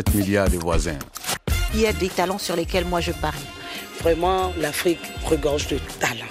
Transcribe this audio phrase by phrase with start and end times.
[0.00, 0.98] 7 milliards de voisins.
[1.74, 3.38] Il y a des talents sur lesquels moi je parie.
[4.00, 6.24] Vraiment, l'Afrique regorge de talents.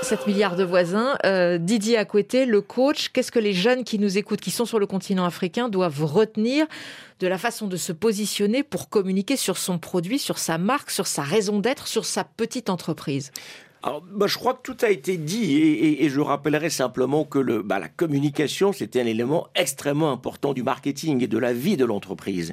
[0.00, 1.18] 7 milliards de voisins.
[1.26, 4.78] Euh, Didier Akouete, le coach, qu'est-ce que les jeunes qui nous écoutent, qui sont sur
[4.78, 6.66] le continent africain, doivent retenir
[7.20, 11.06] de la façon de se positionner pour communiquer sur son produit, sur sa marque, sur
[11.06, 13.32] sa raison d'être, sur sa petite entreprise?
[13.86, 15.58] Alors, bah, je crois que tout a été dit
[16.00, 20.64] et, je rappellerai simplement que le, bah, la communication, c'était un élément extrêmement important du
[20.64, 22.52] marketing et de la vie de l'entreprise.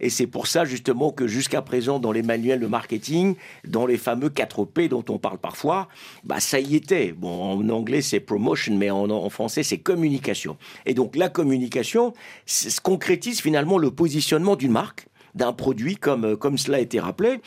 [0.00, 3.96] Et c'est pour ça justement que jusqu'à présent, dans les manuels de marketing, dans les
[3.96, 5.86] fameux 4 P dont on parle parfois,
[6.24, 7.12] bah, ça y était.
[7.12, 10.56] Bon, en anglais, c'est promotion, mais en, français, c'est communication.
[10.84, 12.12] Et donc, la communication
[12.44, 15.06] se concrétise finalement le positionnement d'une marque,
[15.36, 17.40] d'un produit, comme, comme cela a été rappelé.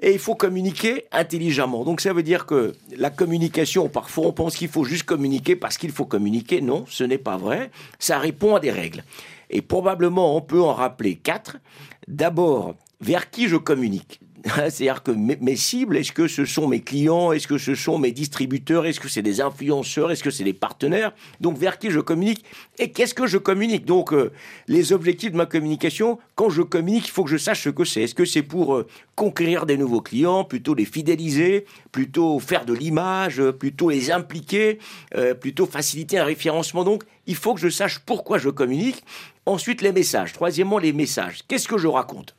[0.00, 1.84] Et il faut communiquer intelligemment.
[1.84, 5.78] Donc ça veut dire que la communication, parfois on pense qu'il faut juste communiquer parce
[5.78, 6.60] qu'il faut communiquer.
[6.60, 7.70] Non, ce n'est pas vrai.
[7.98, 9.04] Ça répond à des règles.
[9.48, 11.56] Et probablement on peut en rappeler quatre.
[12.08, 14.20] D'abord, vers qui je communique?
[14.54, 18.12] C'est-à-dire que mes, cibles, est-ce que ce sont mes clients Est-ce que ce sont mes
[18.12, 21.12] distributeurs Est-ce que c'est des influenceurs Est-ce que c'est des partenaires?
[21.40, 22.44] Donc vers qui je communique
[22.78, 23.84] Et qu'est-ce que je communique?
[23.84, 24.32] Donc euh,
[24.68, 27.84] les objectifs de ma communication, quand je communique, il faut que je sache ce que
[27.84, 28.02] c'est.
[28.02, 28.86] Est-ce que c'est pour euh,
[29.16, 34.78] conquérir des nouveaux clients, plutôt les fidéliser, plutôt faire de l'image, plutôt les impliquer,
[35.16, 36.84] euh, plutôt faciliter un référencement?
[36.84, 39.02] Donc il faut que je sache pourquoi je communique.
[39.44, 40.32] Ensuite les messages.
[40.32, 41.40] Troisièmement les messages.
[41.48, 42.34] Qu'est-ce que je raconte?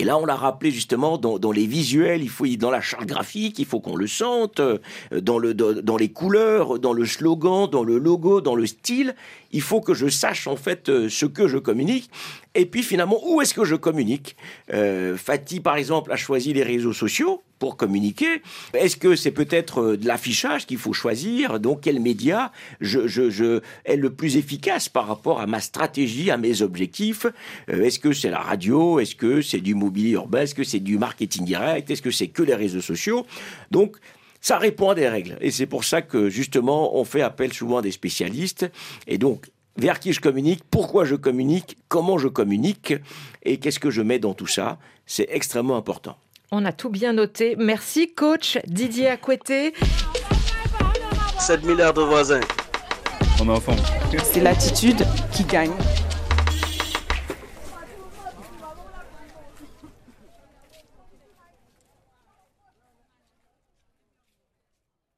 [0.00, 3.58] Et là, on l'a rappelé justement dans, les visuels, il faut dans la charte graphique,
[3.58, 4.78] il faut qu'on le sente, euh,
[5.12, 9.14] dans, le, dans, les couleurs, dans le slogan, dans le logo, dans le style.
[9.52, 12.10] Il faut que je sache en fait euh, ce que je communique.
[12.54, 14.36] Et puis finalement, où est-ce que je communique?
[14.72, 18.42] Euh, Fatih, par exemple, a choisi les réseaux sociaux pour communiquer.
[18.74, 21.60] Est-ce que c'est peut-être euh, de l'affichage qu'il faut choisir?
[21.60, 26.38] Donc, quel média je, je, est le plus efficace par rapport à ma stratégie, à
[26.38, 27.26] mes objectifs?
[27.68, 28.98] Euh, Est-ce que c'est la radio?
[28.98, 30.40] Est-ce que c'est du mobilier urbain?
[30.40, 31.88] Est-ce que c'est du marketing direct?
[31.90, 33.26] Est-ce que c'est que les réseaux sociaux?
[33.70, 33.96] Donc,
[34.40, 35.36] ça répond à des règles.
[35.42, 38.70] Et c'est pour ça que, justement, on fait appel souvent à des spécialistes.
[39.06, 42.94] Et donc, vers qui je communique, pourquoi je communique, comment je communique
[43.42, 44.78] et qu'est-ce que je mets dans tout ça.
[45.04, 46.16] C'est extrêmement important.
[46.52, 47.54] On a tout bien noté.
[47.56, 49.72] Merci coach Didier Acquetté.
[51.38, 52.40] 7 milliards de voisins.
[53.40, 53.72] On est.
[54.24, 55.70] C'est l'attitude qui gagne.